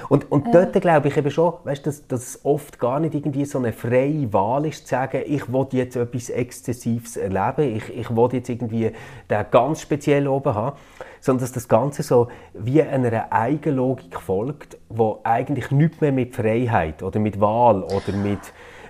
[0.09, 3.45] Und, und dort glaube ich eben schon, weißt, dass, dass es oft gar nicht irgendwie
[3.45, 8.09] so eine freie Wahl ist, zu sagen, ich will jetzt etwas Exzessives erleben, ich, ich
[8.09, 8.91] will jetzt irgendwie
[9.29, 10.77] den ganz speziell oben haben,
[11.19, 17.03] sondern dass das Ganze so wie einer Eigenlogik folgt, wo eigentlich nichts mehr mit Freiheit
[17.03, 18.39] oder mit Wahl oder mit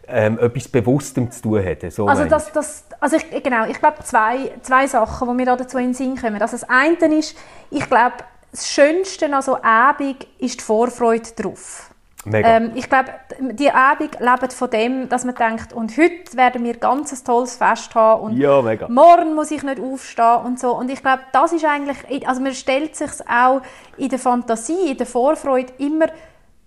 [0.08, 1.92] ähm, etwas Bewusstem zu tun hat.
[1.92, 5.78] So also, das, das, also ich, genau, ich glaube zwei, zwei Sachen, die mir dazu
[5.78, 6.42] in den Sinn kommen.
[6.42, 7.38] Also das eine ist,
[7.70, 8.16] ich glaube,
[8.52, 11.92] das Schönste an so Abend ist die Vorfreude darauf.
[12.32, 13.10] Ähm, ich glaube,
[13.40, 17.56] die Abend lebt von dem, dass man denkt, und heute werden wir ganz ein tolles
[17.56, 20.76] Fest haben und ja, morgen muss ich nicht aufstehen und so.
[20.76, 23.62] Und ich glaube, das ist eigentlich, also man stellt sich auch
[23.98, 26.08] in der Fantasie, in der Vorfreude immer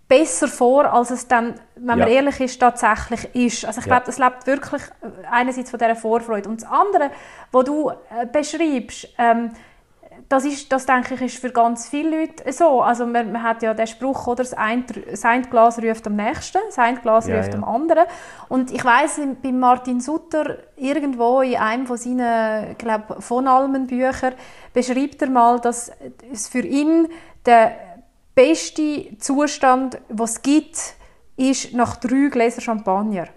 [0.09, 3.64] besser vor, als es dann, wenn man ehrlich ist, tatsächlich ist.
[3.64, 4.83] Also ich glaube, das lebt wirklich
[5.31, 6.49] einerseits von dieser Vorfreude.
[6.49, 7.11] Und das andere,
[7.53, 9.53] was du äh, beschreibst, ähm,
[10.29, 12.81] das, ist, das denke ich, ist für ganz viele Leute so.
[12.83, 14.85] Also man, man hat ja den Spruch, oder, das eine
[15.51, 17.59] Glas ruft am nächsten, das eine Glas ja, ruft ja.
[17.59, 18.05] am anderen.
[18.49, 24.33] Und ich weiß bei Martin Sutter, irgendwo in einem von seinen, glaube von Almen Bücher,
[24.73, 25.93] beschreibt er mal, dass
[26.33, 27.09] es für ihn
[27.45, 27.77] der
[28.35, 30.79] beste Zustand, was es gibt,
[31.37, 33.29] ist nach drei Gläsern Champagner.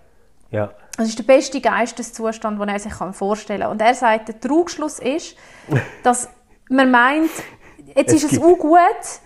[0.52, 0.72] Ja.
[0.96, 3.72] Das ist der beste Geisteszustand, den er sich vorstellen kann.
[3.72, 5.36] Und er sagt, der Trugschluss ist,
[6.04, 6.30] dass
[6.70, 7.32] man meint,
[7.96, 8.80] jetzt es ist es auch gut,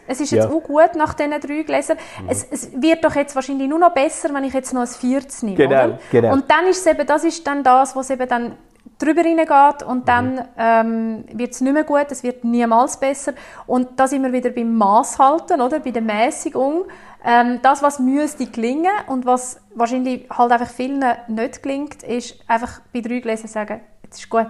[0.07, 0.49] es ist jetzt ja.
[0.49, 1.97] auch gut nach diesen drei Gläsern.
[2.21, 2.29] Mhm.
[2.29, 5.43] Es, es, wird doch jetzt wahrscheinlich nur noch besser, wenn ich jetzt noch ein viertes
[5.43, 5.57] nehme.
[5.57, 6.33] Genau, genau.
[6.33, 8.57] Und dann ist es eben, das ist dann das, was eben dann
[8.97, 10.41] drüber hineingeht und dann mhm.
[10.57, 13.33] ähm, wird es nicht mehr gut, es wird niemals besser.
[13.67, 15.79] Und da sind wir wieder beim Maß halten, oder?
[15.79, 16.85] bei der Mäßigung.
[17.23, 22.81] Ähm, das, was müsste gelingen und was wahrscheinlich halt einfach vielen nicht gelingt, ist einfach
[22.93, 24.47] bei drei Gläsern sagen, jetzt ist gut.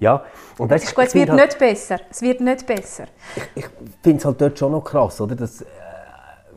[0.00, 0.24] Ja,
[0.58, 2.00] und weißt, ist gut, es wird halt, nicht besser.
[2.10, 3.04] Es wird nicht besser.
[3.54, 3.66] Ich, ich
[4.02, 5.34] finde es halt dort schon noch krass, oder?
[5.36, 5.66] Dass, äh,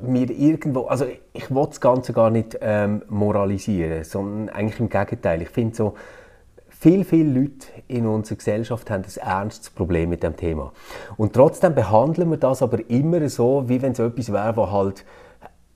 [0.02, 5.42] wir irgendwo, also ich will das Ganze gar nicht ähm, moralisieren, sondern eigentlich im Gegenteil.
[5.42, 5.96] Ich finde so,
[6.70, 10.72] viele, viele Leute in unserer Gesellschaft haben ein ernstes Problem mit dem Thema.
[11.18, 15.06] Und trotzdem behandeln wir das aber immer so, wie wenn es etwas wäre, was halt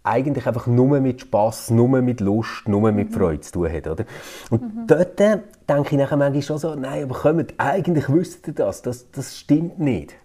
[0.04, 3.14] eigentlich einfach nur mit Spass, nur mit Lust, nur mit mhm.
[3.14, 3.88] Freude zu tun hat.
[3.88, 4.06] Oder?
[4.50, 4.88] Und mhm.
[4.88, 9.12] dort denke ich nachher manchmal schon so, nein, aber kommt, eigentlich wüsst ihr das, das,
[9.12, 10.16] das stimmt nicht.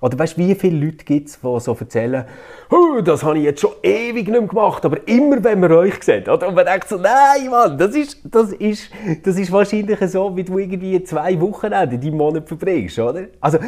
[0.00, 2.24] Oder weißt du, wie viele Leute gibt es, die so erzählen,
[2.70, 6.02] oh, das habe ich jetzt schon ewig nicht mehr gemacht, aber immer, wenn man euch
[6.02, 6.28] sieht.
[6.28, 6.48] Oder?
[6.48, 8.90] Und man denkt so, nein, Mann, das ist, das, ist,
[9.24, 13.24] das ist wahrscheinlich so, wie du irgendwie zwei Wochen in deinem Monat verbringst, oder?
[13.40, 13.58] Also,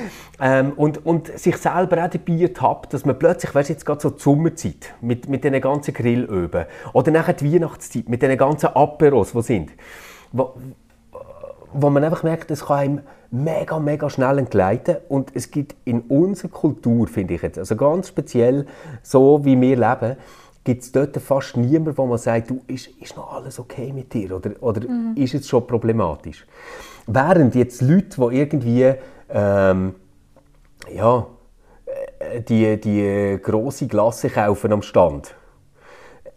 [0.40, 4.00] ähm, und, und sich selber auch dabei ertappt, dass man plötzlich, weißt du, jetzt gerade
[4.00, 8.68] so die Sommerzeit, mit, mit diesen ganzen Grillöben, oder nachher die Weihnachtszeit, mit diesen ganzen
[8.68, 9.70] Aperos, die sind,
[10.32, 10.54] wo,
[11.72, 14.96] wo man einfach merkt, es kann einem mega, mega schnell entgleiten.
[15.08, 18.66] Und es gibt in unserer Kultur, finde ich jetzt, also ganz speziell
[19.02, 20.16] so, wie wir leben,
[20.64, 24.12] gibt es dort fast niemanden, wo man sagt, du, ist, ist noch alles okay mit
[24.12, 25.14] dir oder, oder mhm.
[25.16, 26.46] ist es schon problematisch?
[27.06, 28.94] Während jetzt Leute, die irgendwie
[29.30, 29.94] ähm,
[30.94, 31.26] ja,
[32.18, 35.34] äh, die, die grosse Glasse kaufen am Stand,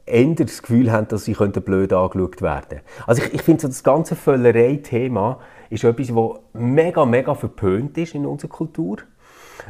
[0.05, 2.85] eher das Gefühl haben, dass sie blöd angeschaut werden könnten.
[3.07, 5.39] Also ich, ich finde so das ganze Völlerei-Thema
[5.73, 8.97] ist etwas, das mega, mega verpönt ist in unserer Kultur,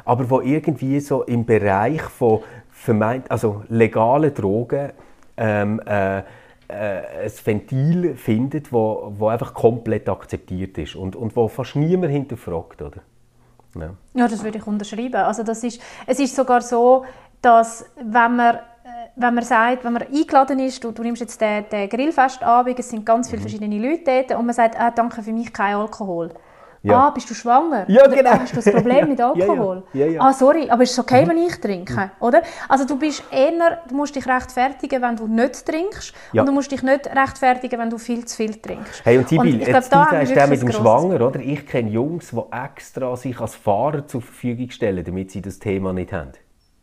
[0.06, 4.92] aber wo irgendwie so im Bereich von vermeint, also legalen Drogen
[5.38, 6.24] ähm, äh, äh,
[6.68, 12.82] ein Ventil findet, wo, wo einfach komplett akzeptiert ist und, und wo fast niemand hinterfragt,
[12.82, 13.02] oder?
[13.76, 13.90] Ja.
[14.14, 15.16] ja, das würde ich unterschreiben.
[15.16, 17.06] Also das ist, es ist sogar so,
[17.42, 18.60] dass wenn man
[19.16, 22.90] wenn man sagt, wenn man eingeladen ist, du, du nimmst jetzt den, den Grillfestabend, es
[22.90, 23.44] sind ganz viele mhm.
[23.44, 26.32] verschiedene Leute dort und man sagt, ah, danke, für mich kein Alkohol.
[26.86, 27.08] Ja.
[27.08, 27.86] Ah, bist du schwanger?
[27.88, 28.20] Ja, genau.
[28.20, 29.84] Oder, hast du ein Problem mit Alkohol?
[29.94, 30.12] ja, ja.
[30.12, 31.30] Ja, ah, sorry, aber ist es okay, mhm.
[31.30, 31.94] wenn ich trinke?
[31.94, 32.10] Mhm.
[32.20, 32.42] Oder?
[32.68, 36.72] Also du bist eher, du musst dich rechtfertigen, wenn du nicht trinkst und du musst
[36.72, 39.06] dich nicht rechtfertigen, wenn du viel zu viel trinkst.
[39.06, 41.40] Hey, und Sibyl, jetzt glaub, da du sagst der mit dem Schwanger, oder?
[41.40, 45.94] Ich kenne Jungs, die extra sich als Fahrer zur Verfügung stellen, damit sie das Thema
[45.94, 46.34] nicht haben.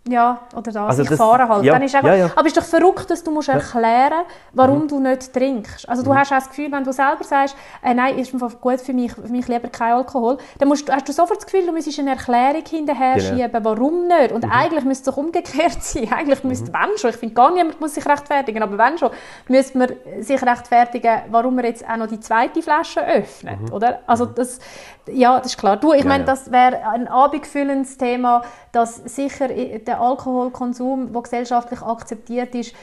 [0.09, 1.63] Ja, oder das, also ich das, fahre halt.
[1.63, 2.31] Ja, Dann ist einfach, ja, ja.
[2.35, 4.89] Aber es ist doch verrückt, dass du musst erklären warum mhm.
[4.89, 5.87] du nicht trinkst.
[5.89, 6.19] Also du mhm.
[6.19, 9.29] hast auch das Gefühl, wenn du selber sagst, äh, nein, ist gut für mich, für
[9.29, 12.65] mich lieber kein Alkohol, dann musst, hast du sofort das Gefühl, du müsstest eine Erklärung
[12.69, 13.37] hinterher genau.
[13.37, 14.33] schieben, warum nicht.
[14.33, 14.51] Und mhm.
[14.51, 16.11] eigentlich müsste es doch umgekehrt sein.
[16.11, 16.75] Eigentlich müsste, mhm.
[16.75, 19.11] wenn schon, ich finde gar niemand muss sich rechtfertigen, aber wenn schon,
[19.49, 23.73] müsste man sich rechtfertigen, warum man jetzt auch noch die zweite Flasche öffnet, mhm.
[23.73, 24.01] oder?
[24.07, 24.35] Also mhm.
[24.35, 24.61] das,
[25.07, 25.77] ja, das ist klar.
[25.77, 32.55] Du, ich meine, das wäre ein abendfüllendes Thema, dass sicher der Alkoholkonsum, der gesellschaftlich akzeptiert
[32.55, 32.75] ist,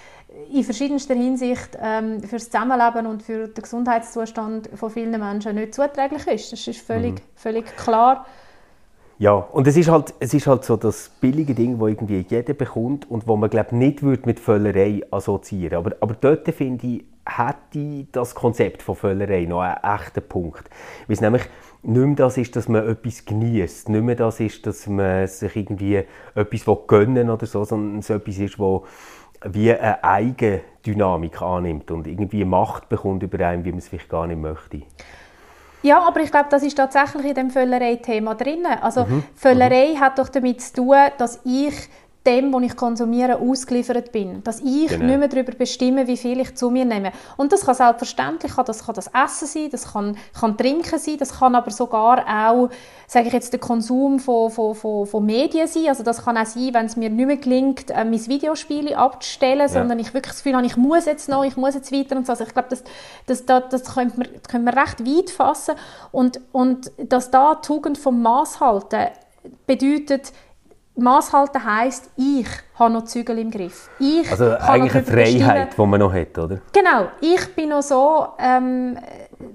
[0.54, 5.74] in verschiedenster Hinsicht ähm, für das Zusammenleben und für den Gesundheitszustand von vielen Menschen nicht
[5.74, 6.52] zuträglich ist.
[6.52, 7.22] Das ist völlig, mhm.
[7.36, 8.26] völlig klar.
[9.20, 12.54] Ja, und es ist halt, es ist halt so das billige Ding, das irgendwie jeder
[12.54, 18.06] bekommt und wo man glaube nicht mit Völlerei assoziieren Aber, aber dort finde ich, hätte
[18.12, 20.70] das Konzept von Völlerei noch einen echten Punkt.
[21.08, 21.44] Weil nämlich
[21.84, 25.56] nicht mehr das ist, dass man etwas genießt, nicht mehr das ist, dass man sich
[25.56, 26.04] irgendwie
[26.36, 28.86] etwas gönnen oder so, sondern es etwas ist, wo
[29.44, 34.10] wie eine eigene Dynamik annimmt und irgendwie Macht bekommt über einen, wie man es vielleicht
[34.10, 34.82] gar nicht möchte.
[35.84, 38.66] Ja, aber ich glaube, das ist tatsächlich in dem Völlerei-Thema drin.
[38.82, 39.24] Also mhm.
[39.36, 40.00] Völlerei mhm.
[40.00, 41.90] hat doch damit zu tun, dass ich
[42.28, 44.44] dem, was ich konsumiere, ausgeliefert bin.
[44.44, 45.06] Dass ich genau.
[45.06, 47.12] nicht mehr darüber bestimme, wie viel ich zu mir nehme.
[47.38, 51.40] Und das kann selbstverständlich, das kann das Essen sein, das kann, kann Trinken sein, das
[51.40, 52.70] kann aber sogar auch,
[53.08, 55.86] sage ich jetzt, der Konsum von, von, von, von Medien sein.
[55.88, 59.62] Also das kann auch sein, wenn es mir nicht mehr gelingt, äh, mein Videospiel abzustellen,
[59.62, 59.70] ja.
[59.70, 62.26] sondern ich wirklich das Gefühl habe, ich muss jetzt noch, ich muss jetzt weiter und
[62.26, 62.34] so.
[62.34, 62.84] Also ich glaube, das,
[63.26, 65.76] das, das, das können, wir, können wir recht weit fassen.
[66.12, 69.08] Und, und dass da die Tugend vom Maß halten
[69.66, 70.34] bedeutet,
[70.98, 73.90] Maß halten heisst, ich habe noch Zügel im Griff.
[74.00, 76.60] Ich also eigentlich eine Freiheit, die man noch hat, oder?
[76.74, 77.08] Genau.
[77.22, 78.98] Ich bin noch so, ähm,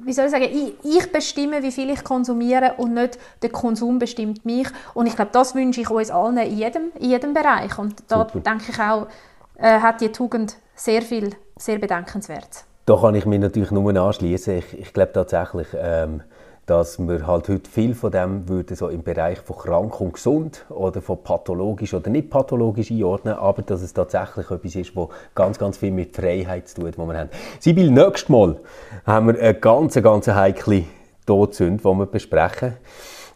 [0.05, 3.99] wie soll ich sagen, ich, ich, bestimme, wie viel ich konsumiere und nicht der Konsum
[3.99, 4.69] bestimmt mich.
[4.95, 7.77] Und ich glaube, das wünsche ich uns allen in jedem, in jedem Bereich.
[7.77, 8.41] Und da Super.
[8.41, 9.09] denke ich auch,
[9.57, 12.65] äh, hat die Tugend sehr viel, sehr bedenkenswert.
[12.87, 14.59] Da kann ich mich natürlich nur anschließen.
[14.59, 16.23] Ich, ich glaube tatsächlich, ähm,
[16.67, 20.65] dass wir halt heute viel von dem würden so im Bereich von krank und gesund
[20.69, 25.59] oder von pathologisch oder nicht pathologisch einordnen, aber dass es tatsächlich etwas ist, was ganz,
[25.59, 27.31] ganz viel mit Freiheit zu tun hat, die wir haben.
[27.59, 28.61] Sibyl, nächstes Mal
[29.05, 30.85] haben wir eine ganz, ganz heikle
[31.27, 32.75] Todsünde, die wir besprechen.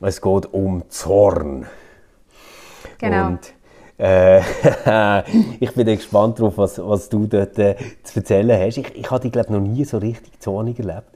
[0.01, 1.67] Es geht um Zorn.
[2.99, 3.27] Genau.
[3.27, 3.53] Und,
[3.99, 4.41] äh,
[5.59, 7.75] ich bin gespannt darauf, was, was du dort äh,
[8.05, 8.77] zu erzählen hast.
[8.77, 11.16] Ich, ich habe dich, glaube noch nie so richtig zornig erlebt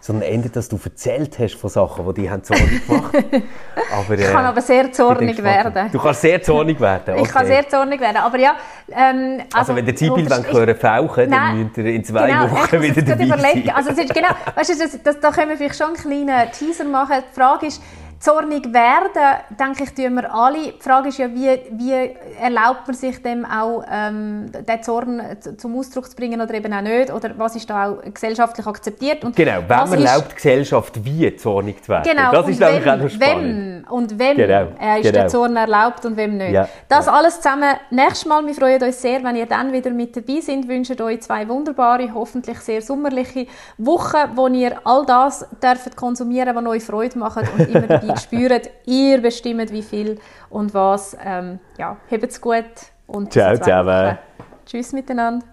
[0.00, 3.14] sondern eher, dass du erzählt hast von Sachen, die die haben zornig gemacht
[3.92, 5.90] aber, äh, Ich kann aber sehr zornig werden.
[5.92, 7.14] Du kannst sehr zornig werden?
[7.14, 7.22] Okay.
[7.24, 8.54] Ich kann sehr zornig werden, aber ja...
[8.90, 12.82] Ähm, also, also, wenn der Zibil hören fauchen, dann müsst ihr in zwei genau, Wochen
[12.82, 13.70] wieder dabei sein.
[13.74, 16.52] Also es ist genau, weißt du, das, das, da können wir vielleicht schon einen kleinen
[16.52, 17.22] Teaser machen.
[17.30, 17.82] Die Frage ist,
[18.24, 19.22] zornig werden,
[19.60, 20.72] denke ich, tun wir alle.
[20.72, 21.92] Die Frage ist ja, wie, wie
[22.40, 25.20] erlaubt man sich dem auch, ähm, den Zorn
[25.58, 27.12] zum Ausdruck zu bringen oder eben auch nicht?
[27.12, 29.24] Oder was ist da auch gesellschaftlich akzeptiert?
[29.24, 32.10] Und genau, wem erlaubt die Gesellschaft wie zornig zu werden?
[32.10, 33.84] Genau, das ist, wem, auch noch spannend.
[33.84, 35.12] Wem und wem genau, äh, ist genau.
[35.12, 36.52] der Zorn erlaubt und wem nicht?
[36.52, 37.12] Ja, das ja.
[37.12, 38.46] alles zusammen nächstes Mal.
[38.46, 40.66] Wir freuen uns sehr, wenn ihr dann wieder mit dabei seid.
[40.66, 43.46] Wir wünschen euch zwei wunderbare, hoffentlich sehr sommerliche
[43.76, 48.70] Wochen, wo ihr all das dürft konsumieren, was euch Freude macht und immer dabei spürt,
[48.86, 50.18] ihr bestimmt, wie viel
[50.50, 51.16] und was.
[51.24, 52.64] Ähm, ja, habt's gut
[53.06, 54.18] und ciao zusammen.
[54.66, 55.44] Tschüss miteinander.